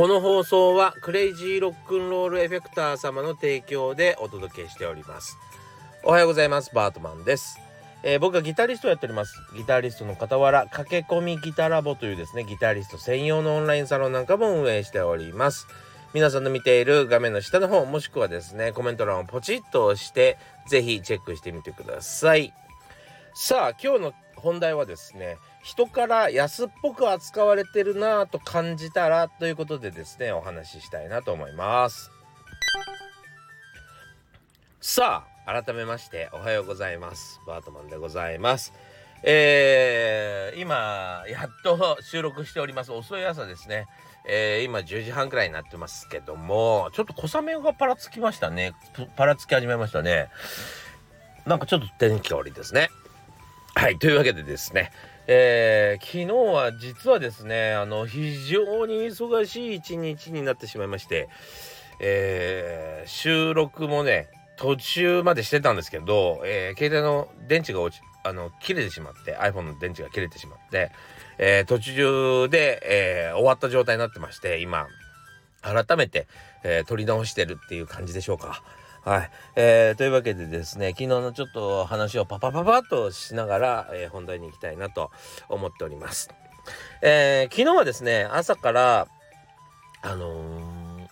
[0.00, 5.36] この放送はクレイジーロックンロールエフェクター様の提供でお届けしております。
[6.02, 6.74] おはようございます。
[6.74, 7.58] バートマンです。
[8.02, 9.34] えー、僕はギタリストをやっております。
[9.54, 15.66] ギタリストの傍ら駆け込みギタラボというですねギタリスト専用のオンラインサロンなんかも運営しております。
[16.14, 22.54] 皆さんの見ている画面の下の方もしくはですねコメント欄をポチッと押してぜひチェックしてみてください。
[23.34, 32.10] さあ今日の本題はですね人から安っぽく扱われてるなぁと感じたらということでですねお話ししたいなと思います。
[34.80, 37.40] さあ改めましておはようございます。
[37.46, 38.72] バートマンでございます。
[39.22, 42.92] えー、今やっと収録しております。
[42.92, 43.86] 遅い朝ですね。
[44.26, 48.72] えー、今10時半くらいになってますけどもちょっと小雨がパラつきましたね。
[49.16, 50.28] パラつき始めましたね。
[51.46, 52.88] なんかちょっと天気が悪いですね。
[53.74, 54.90] はいというわけでですね
[55.32, 61.28] えー、昨日は実はですねあの非常に忙しい一日になってしまいまして、
[62.00, 70.90] えー、収録もね途中までしてたんですけど、えー、携帯の電池が落ちあの切れてしまって iPhone の電池が切れてしまって、
[71.38, 74.88] えー、途中で、えー、終わった状態になってまして今
[75.62, 76.26] 改めて、
[76.64, 78.64] えー、撮り直してるっていう感じでしょうか。
[79.04, 85.10] はい、えー、というわけでですね昨日のちょっと話をパパパパッとしながら、えー、本題に行きたいなと
[85.48, 86.30] 思っております。
[87.00, 89.08] えー、昨日はですね朝から
[90.02, 91.08] あの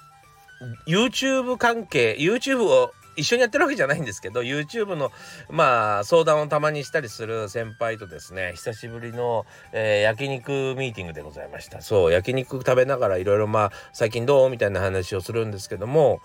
[0.86, 5.10] ー、YouTube 関係 YouTube を一緒にやってるわけじゃないんですけど YouTube の
[5.50, 16.20] まあ相談をたまにしたりする先輩とですね久しぶりの、えー、焼肉ミーティングでございましたそう焼肉食べながらいろいろまあ最近どうみたいな話をするんですけども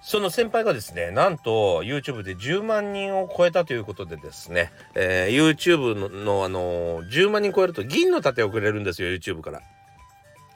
[0.00, 9.60] その先輩がですね、なんと YouTube で10万人を超えたということでですね、えー、YouTube ののあのー、10万人超えると銀の盾をくれるんですよ、YouTube から。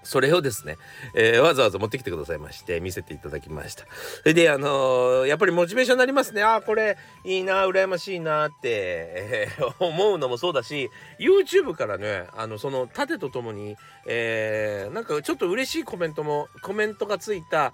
[0.05, 0.79] それをですね、
[1.15, 3.85] えー、わざわざ持ってきてくださいまして、見せていただきました。
[4.23, 6.43] それで、あのー、やっぱりモチベーションになりますね。
[6.43, 10.91] ああ、これいいな、羨ましいなって、えー、思うのもそうだし、
[11.21, 17.73] YouTube からね、あの、その盾とともに、えー、なんかちょっと嬉しいコメントも、コメントがついた、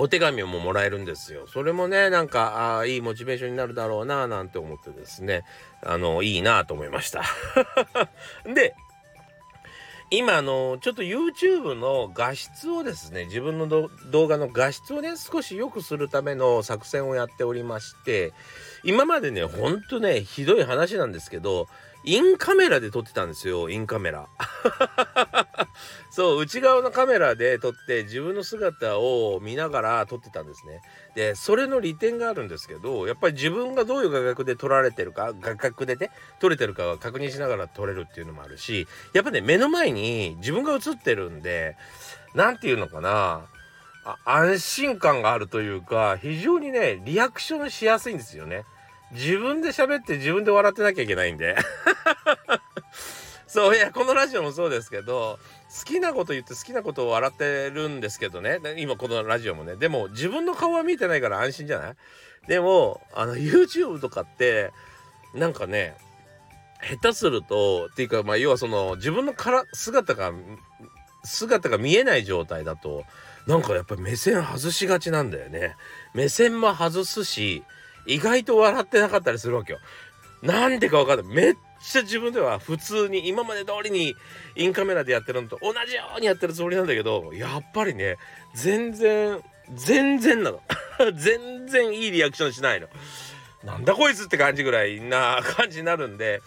[0.00, 1.46] お手紙ももらえるんですよ。
[1.46, 5.44] それもね、なんか、あいいモチベーションになるだろうな、なんて思ってですね、
[5.82, 7.22] あの、いいなと思いました。
[8.54, 8.74] で、
[10.10, 18.32] 今、あの、ちょっと YouTube の画質をですね、自分の動画の画質をね、少し良くするための作戦をやっておりまして、
[18.82, 21.68] 今までね、ほんとね、ひどい話なんですけど、
[22.02, 24.26] インカメラで撮ってたんですよインカメラ。
[26.10, 30.80] そう内側のカメラで撮って自分の姿を見ながら撮ってたんですね。
[31.14, 36.10] でそれの利点があるんですけどやっぱり自分がどういう画角で撮られてるか画角でね
[36.40, 41.76] 撮れてるかは確認しながら撮れるっていうのもあるしやっぱね目の前に自分が映ってるんで
[42.34, 43.42] 何て言うのかな
[44.24, 48.64] 安心感があるというか非常にねリアクションしやすいんですよね。
[49.12, 51.56] 自分で喋って自分で笑ってなきゃいけないんで。
[53.46, 55.40] そういやこのラジオもそうですけど
[55.80, 58.60] 好きなこと言って好きなことを笑ってるんですけどね。
[58.76, 59.74] 今このラジオもね。
[59.76, 61.96] でも自分の顔は見えてないから安心じゃない？
[62.46, 64.72] でもあの YouTube とかって
[65.34, 65.96] なんかね
[66.80, 70.32] 下手するとっていうかまあ要はその自分のから姿が
[71.24, 73.04] 姿が見えない状態だと
[73.46, 75.76] なんかやっぱり目線外しがちなんだよね
[76.14, 77.64] 目線も外すし
[78.06, 79.78] 意外と笑ってなかったりするわけよ。
[80.42, 81.34] なんでかわかんない。
[81.34, 84.14] めっちゃ自分では普通に今まで通りに
[84.56, 88.16] インカメラでやってるのと同じようにやってるつもりなんだけど、やっぱりね、
[88.54, 89.40] 全然、
[89.74, 90.62] 全然なの。
[91.14, 92.88] 全然いいリアクションしないの。
[93.64, 96.40] なんだこいつって感じぐらいな感じになるんで、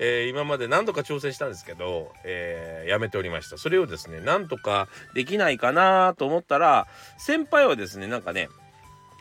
[0.00, 3.58] えー、今まで何度か調整したんですけど、えー、やめておりました。
[3.58, 6.88] それをですね、なんとかできないかなと思ったら、
[7.18, 8.48] 先輩はですね、なんかね、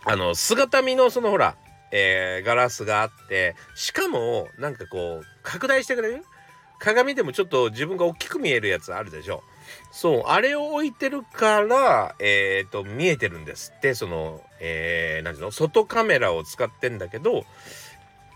[0.05, 1.55] あの、姿見のそのほら、
[1.91, 6.23] えー、ガラスがあってしかもなんかこう拡大してくれる？
[6.77, 9.41] 鏡でもちょっと自分が大きく見えるやつあるでしょ？
[9.91, 15.51] そうあれを置いてるからえっ、ー、と見えてるんですってそのえー、何ていうの？
[15.51, 17.43] 外カメラを使ってんだけど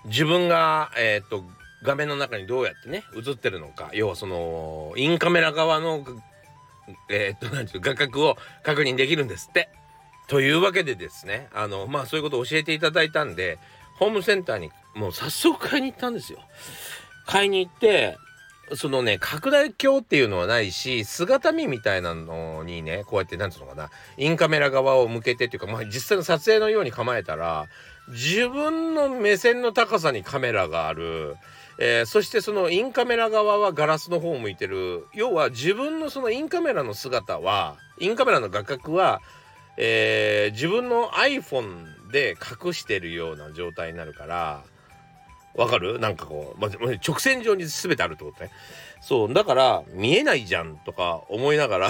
[0.06, 1.44] 自分がえっ、ー、と
[1.83, 6.03] 画面の中にどうやってね映ってるのか要はそのインカメラ側の
[7.09, 9.69] えっ、と何ていう画角を確認できるんですって。
[10.27, 13.59] というわけでですねあのまあそういうことを教えていただいたんで
[14.00, 16.39] ホームセンターにもう早速買いに行ったんですよ。
[17.25, 18.18] 買いに行って
[18.75, 27.68] そのね拡大鏡っていうのはないし姿見みたいなのにねこうやって何ていうのかなインカメラ側を向けてっていうかまあ実際の撮影のように構えたら
[28.09, 31.36] 自分の目線の高さにカメラがある
[31.78, 39.22] えー、そしてそのインカメラ側はガラスの方を向いてる要は自分のそのインカメラの姿はインカメラの画角は、
[39.78, 42.36] えー、自分の iPhone で
[42.66, 44.64] 隠してるような状態になるから
[45.56, 46.00] わかる？
[46.00, 48.50] なんかこう、ま直線上に全てあるってことね。
[49.02, 49.34] そう。
[49.34, 51.90] だから、見えないじゃんとか思いながら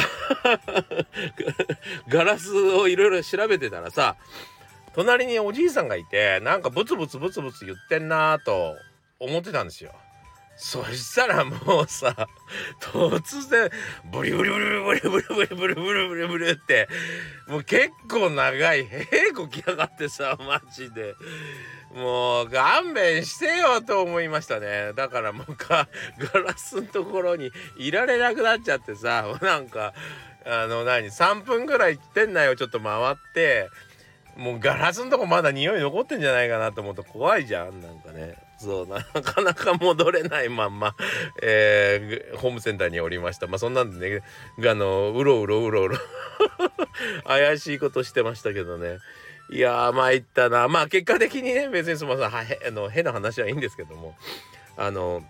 [2.10, 4.18] ガラスをいろいろ調べてたらさ、
[4.94, 8.76] 隣におじいさんがいて、なんかブツブツブツブツ言ってんなーと
[9.24, 9.94] 思ってたんですよ。
[10.56, 12.28] そしたらもうさ
[12.80, 13.70] 突然
[14.12, 16.88] ブリブリブリブリブリブリブリブリブリブリって
[17.48, 21.16] もう結構長い屁こきやがってさマジで。
[21.96, 24.94] もう勘弁してよと思いましたね。
[24.96, 25.88] だからもうか
[26.34, 29.94] ガラスのところにいられなくなっちゃってさなんか
[30.44, 33.70] あの何3分ぐらい店内をちょっと回って。
[34.38, 38.36] もうガラスのとこまだ匂い残ってんじゃないかなと思うと怖いじゃんなんかね。
[38.58, 40.96] そうなかなか戻れないまんま、
[41.42, 43.48] えー、ホームセンターにおりました。
[43.48, 44.24] まあそんなんでね
[44.70, 45.98] あのうろうろうろうろ
[47.28, 49.00] 怪しいことしてましたけどね。
[49.52, 50.68] いやー参ったな。
[50.68, 54.16] まあ結果的にね別にそのさあの変な話はいいんですけども
[54.78, 55.24] あの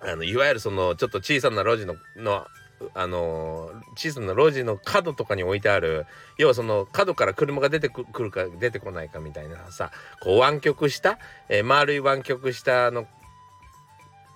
[0.00, 2.46] あのいわゆるそのちょっと小さな路地のの
[2.94, 6.06] あの小さな路地の角とかに置いてある
[6.38, 9.90] 要はその角から車が出てくるか出てこないかみたいなさ
[10.20, 11.18] こう湾曲した、
[11.48, 13.06] えー、丸い湾曲したの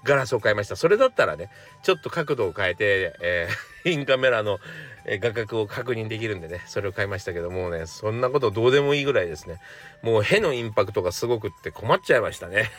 [0.05, 0.77] ガラスを買いました。
[0.77, 1.51] それだったらね
[1.83, 4.59] ちょっと角度を変えて、えー、 インカメラの
[5.07, 9.61] 画角を確認できるんでねそれを買いましたけどもうねそんなことどうでもいいぐらいですね。
[10.03, 12.71] もうへのインパクトがすごくって困っちゃいましたね。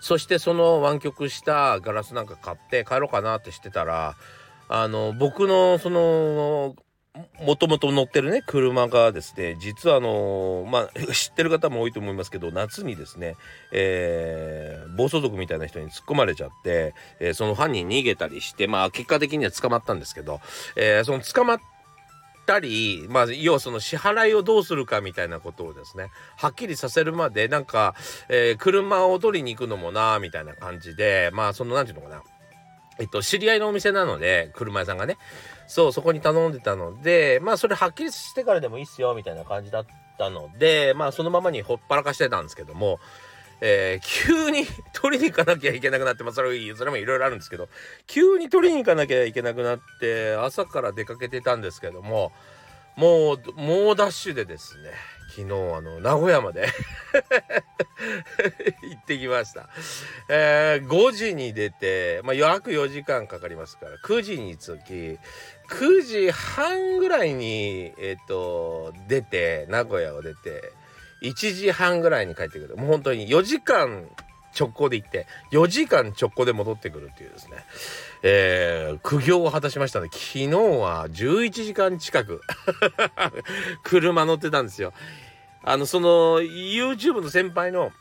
[0.00, 4.16] そしてその湾曲したガラスなんか買って帰ろうかなってしてたら
[4.68, 6.74] あの僕のその
[7.40, 13.34] もともと乗ってるね車がですね実はあのまあ知ってる方も多いと思いますけど夏にですね、
[13.72, 20.40] えー、暴走族みたいな人に突っ込まれちゃって、えー、その犯人逃げたりしてまあ結果的には捕まったんですけど、
[20.76, 21.60] えー、その捕まっ
[22.46, 27.94] たり、まあ、要はその支払いをどうするかみたいなことをですね、はっきりさせるまで、なんか、
[28.28, 32.22] えー、車を取りに行くのもな、みたいな感じで、まあ、その、なんていうのかな。
[32.98, 35.16] えっと、知り合いのお店なので、車屋さんがね、
[35.66, 39.86] そう、そこに頼んでたので、まあ、それはっきりしてからでもいいっすよ、みたいな感じだっ
[40.18, 43.00] たので、まあ、そのままにほっぱらかしてたんですけども、
[43.60, 47.68] えー、急に取りに行かなきゃいけなくなって、まあ、それそれもいろいろあるんですけど、
[48.06, 52.32] 急に取りに行かなきゃいけなくなって、朝から出かけてたんですけども、
[52.96, 54.90] もう、もうダッシュでですね、
[55.30, 55.44] 昨日
[55.76, 56.66] あの、名古屋まで
[58.82, 59.68] 行ってきました。
[60.28, 65.18] えー、5時に出て、まあ、約4時間かかりますから、9時に着き、
[65.70, 70.72] 9時半ぐらいに、えっ、ー、と、出て、名古屋を出て、
[71.22, 72.76] 1時半ぐらいに帰ってくる。
[72.76, 74.08] もう本当に4時間
[74.58, 77.64] 直行で行って、4時間直行で戻ってくるっていうですね、
[78.22, 80.08] えー、苦行を果たしましたね。
[80.10, 82.40] 昨日は11時間近く
[83.82, 84.92] 車乗ってたんですよ。
[85.62, 87.92] あの、その、YouTube の先輩の、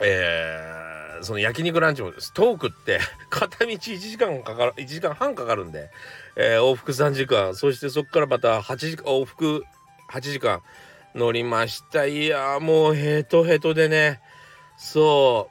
[0.00, 2.98] えー、その焼肉ランチもトークって
[3.30, 5.90] 片道1時間かかる、1時間半かかるんで、
[6.36, 9.64] えー、往復3時間、そしてそこからまた8時間、往復
[10.10, 10.60] 8時間
[11.14, 12.06] 乗りました。
[12.06, 14.20] いやもうヘトヘトでね、
[14.76, 15.50] そ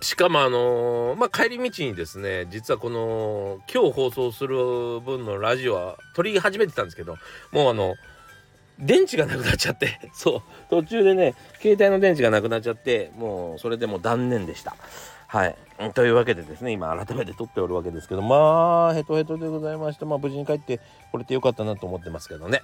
[0.00, 7.16] う、しかもあのー、まあ、帰り道にですね、実はこの、今日放送する分のラジオは撮り始めてたんですけど、
[7.52, 7.94] もうあの、
[8.78, 10.00] 電池がなくなっちゃって。
[10.12, 10.42] そう。
[10.70, 14.74] 途中でね携帯の電池がなくなっちゃってもうそれでもう断念でした。
[15.28, 15.56] はい。
[15.94, 22.62] というわけでですね今改めて撮っておるわけですけどまあヘトヘトでございましてまあ無事に帰ってこれてよかったなと思ってますけどね。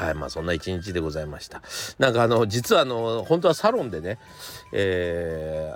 [0.00, 1.60] はい、まあそんな一日でございました。
[1.98, 4.18] なんかあの、実はあの、本当はサロンでね、
[4.72, 5.70] え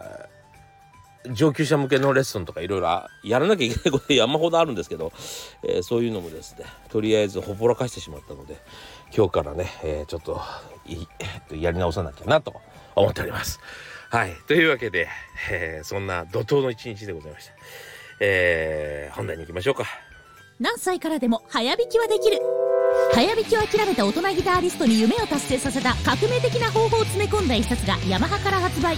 [1.27, 5.13] ー、上級者向けのレッスンとかいろいろやらなきゃいけないこと山ほどあるんですけど、
[5.63, 8.57] えー、そういうのもですね、とりあえずほぼらかしてしまったので、
[9.15, 10.41] 今日からね、えー、ちょっと
[11.55, 12.55] やり直さなきゃなと
[12.97, 13.61] 思っております。
[14.09, 14.33] はい。
[14.49, 15.09] というわけで、
[15.51, 17.53] えー、そんな怒涛の一日でございました。
[18.21, 19.85] えー、本題に行きましょうか。
[20.61, 22.39] 何歳からでも早弾きはできる。
[23.15, 28.97] 早弾きを諦めた大人ギタリストに夢を達成させた革命的な方法を詰め込んだ一冊がヤマハから発売。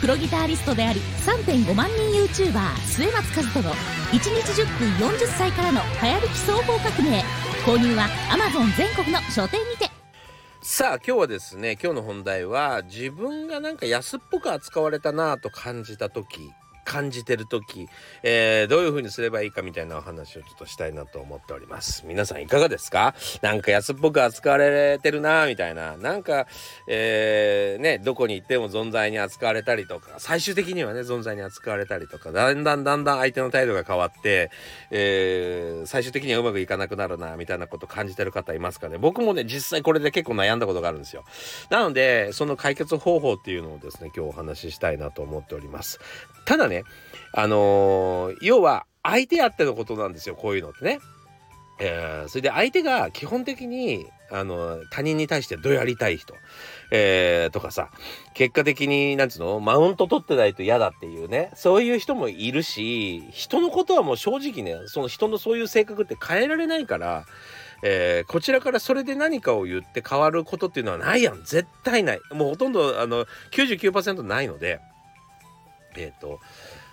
[0.00, 7.22] プロギタリストであり3.5万人 YouTuber 末松和人の1日10分40歳からの早弾き双方革命。
[7.64, 9.88] 購入は Amazon 全国の書店にて。
[10.60, 16.50] さあ今日はですね今日の本題は自分がなんか安っぽく扱われたなと感じた時。
[16.84, 17.88] 感じてる時、
[18.22, 22.04] えー、どういう風にすればいいかみたいなお話をちょっとしたいなと思っております。
[22.06, 23.14] 皆さんいかがですか？
[23.40, 25.96] なんか安っぽく扱われてるなみたいな。
[25.96, 26.46] なんか、
[26.88, 34.50] えー、ねどこに行っても存在に扱われたりとか最終的にはね存在に扱われたりとかだんだんだんだん相手の態度が変わって、
[34.90, 38.98] えー、最終的にはうまくいかなくなるなみたいなこと感じてる方いますかね。
[38.98, 41.24] 僕もね実際これで結構悩んだことがあるんですよ。
[41.70, 46.00] なのでその解決方法っていうのをですね今日お話ししたいなと思っております。
[46.44, 46.84] ただねね
[47.32, 51.00] あのー、要は相手あってのことなんですよこういうのってね。
[51.80, 56.34] えー、それで相手が基本的にあの他人に対してどうやりたい人、
[56.92, 57.90] えー、とかさ
[58.34, 67.24] 結果的になんつうのマウント取ってないと嫌だっていうねそういう人もいるし人のことはもう正直ねその人のそういう性格って変えられないから。
[67.84, 74.80] えー、こちらからそれで何かを言って変わることっていうのはないやん絶対ないもうほとんどあの99%ないので
[75.96, 76.40] えっ、ー、と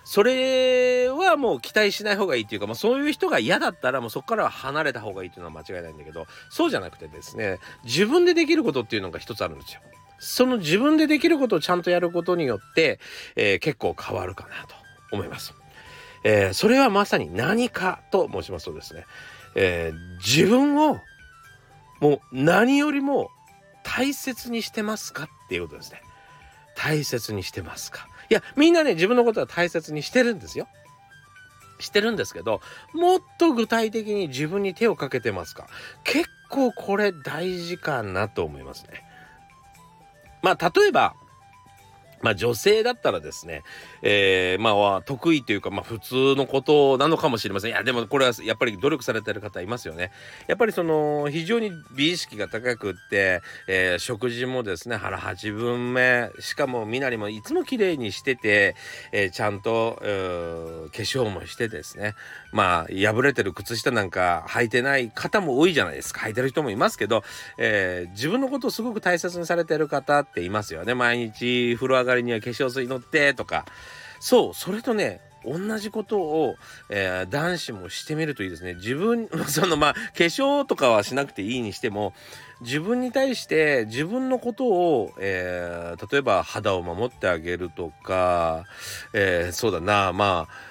[0.04, 9.80] それはもう期待しない方がいいっていうか、まあ、そういう人が嫌だったらもうそこからは離れた方がいいっていうのは間違いないんだけどそうじゃなくてですね自分でできることっていうのが一つあるんですよ。
[10.22, 13.00] その自分でできることをちゃんとやることによって、
[13.36, 14.74] えー、結構変わるかなと
[15.12, 15.54] 思います。
[16.24, 19.06] えー、それはまさに何かと申しますとですね、
[19.54, 20.98] えー、自分を
[22.00, 23.30] もう何よりも
[23.82, 26.02] 大切にしてますかっていうことですね。
[26.76, 30.68] 大切にしてますかいやみんなね自分のことは大切にしてるんですよ。
[31.80, 32.60] してるんですけど
[32.92, 35.66] もっと具体的に自分に手をかけてますか
[36.04, 39.04] 結構これ大事かなと思いますね。
[40.42, 41.14] まあ例えば
[42.22, 43.62] まあ女性だったらですね、
[44.02, 47.70] えー、まあ得意というか、まあ普通のことなのかもしれません。
[47.70, 50.10] いや、でもこれはやっぱり努力されてる方いますよね。
[50.46, 58.76] やっぱりその非常に美意識が高くって、えー、食事もですね、腹八分目、しかも身なりもいつも綺麗にしてて、
[59.12, 60.06] えー、ちゃんと、化
[61.02, 62.14] 粧もしてですね、
[62.52, 66.20] まあ破れてる靴下なんか履いてない方も多いじゃないですか。
[66.20, 67.22] 履いてる人もいますけど、
[67.58, 70.94] えー、自分のことをすごく大切にされてる方っていますよね。
[70.94, 73.64] 毎日風呂上がりには化粧水乗ってとか。
[74.20, 76.56] そう、それとね、同じことを、
[76.90, 78.74] えー、男子もしてみるといいですね。
[78.74, 82.14] 自分、 そのまあ、化粧とかはしなくていいにしても、
[82.60, 88.66] 自分に対して自分のことを、えー、例えば肌を守ってあげるとか、
[89.14, 90.69] えー、そうだな、まあ、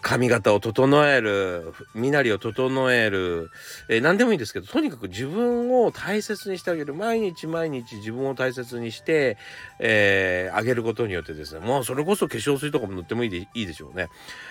[0.00, 3.50] 髪型を整える身なりを整える、
[3.88, 6.94] えー、何でもいいんですけどとにかく自分を大切にしてあげる。
[6.94, 9.36] 毎日毎日自分を大切にして、
[9.78, 14.08] えー、あげることによってですねもうそれこそ化粧水とかも塗ってもいいでいいでしょうね、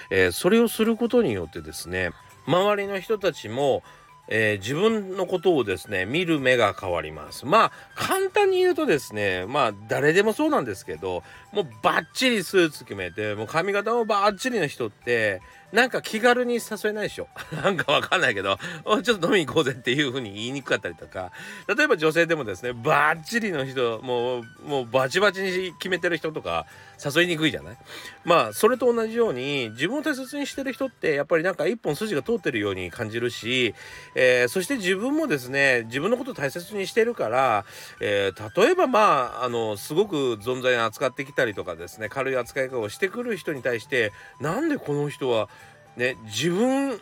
[0.10, 2.12] えー、それをすることによってですね
[2.46, 3.84] 周りの人たちも
[4.30, 7.46] えー、自分のことをですね見る目が変わります。
[7.46, 15.42] まあ簡単に言うとですねまあ誰でもそうなんですけどもうバッチリスーツ決めてもう髪型もバッチリの人って
[15.74, 17.28] なんか気軽に誘えないでしょ。
[17.62, 18.58] なんかわかんないけど
[19.04, 21.32] ちょっと飲みに行こうぜっていう風に言いにくかったりとか。
[21.68, 26.66] 例えば女性でもですねバッチリの人もうもうバチバチに決めてる人とか
[27.04, 27.78] 誘いにくいじゃない？
[28.24, 33.76] まあそれと同じように自分を大切にしてる人ってやっぱりなんか一本筋が通ってるように感じるし、
[34.16, 37.66] えー、そして自分もですね自分のことを大切にしてるから、
[38.00, 45.50] えー、例えばまああのすごく存在に扱ってきたりとかですね軽い扱い方をしてくる人に対してなんでこの人は
[45.98, 47.00] ね自分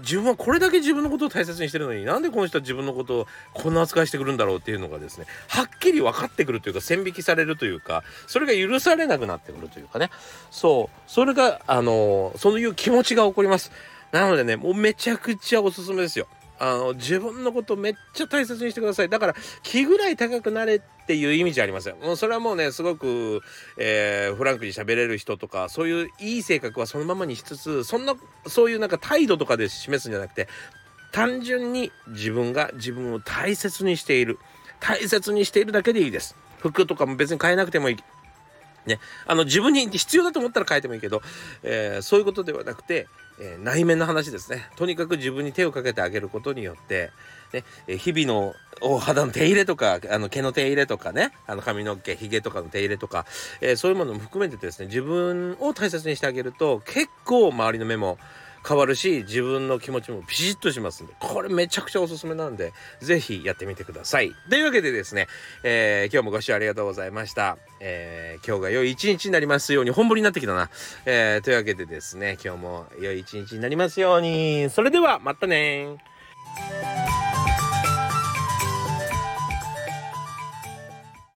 [0.00, 10.10] 自分はこれだけ自分のことを大切にしてるのになんでこの人は自分のことをこんな扱いしてくるんだろうっていうのがですねはっきり分かってくるというか線引きされるというかそれが許されなくなってくるというかね。
[10.50, 11.10] そう。
[11.10, 13.72] それがあのそういう気持ちが起こります。
[14.12, 16.26] なのでねもうめちゃくちゃおすすめですよ。
[16.58, 19.08] あの自分のことめっちゃ大切にしてください。
[19.08, 21.98] だから気ぐらい高くなれっていう意味じゃありません。
[22.00, 23.40] もうそれはもうねすごく、
[23.76, 28.14] えー、フランクに喋れる人とかそういういい性格はそのままにしつつそんな
[28.46, 30.48] そういうなんか態度とかで示すんじゃなくて
[31.12, 34.38] 単純に自分が自分を大切にしている。
[34.80, 36.36] 大切にしているだけでいいです。
[36.58, 37.96] 服とかも別に変えなくてもいい。
[38.88, 41.22] ね、あの自分に必要だと思ったら変えてもいいけど、
[41.62, 43.06] えー、そういうことではなくて、
[43.40, 44.68] えー、内面の話ですね。
[44.76, 47.12] とにかく自分に手をかけてあげることによって、
[47.52, 51.32] ね、えー、日々のお肌の手入れとかあの毛の手入れとかね。
[51.46, 53.26] あの髪の毛ひげとかの手入れとか、
[53.60, 58.18] えそういうものも含めてですね自分を大切にしてあげると結構周りの目も
[58.66, 61.14] 変わるし自分の気持ちもピシッとしますんで。
[61.18, 64.32] これめちゃくちゃおすすめなんで是非やってみてください。
[64.50, 65.26] というわけでですね、
[65.62, 70.70] えー、今日もご視聴ありがとうございました、えー、今日が良い一日になりますように本降りになってきたな、
[71.06, 74.70] えー、というわけでですね今日も良い一日になりますように。
[74.70, 75.96] それではまたね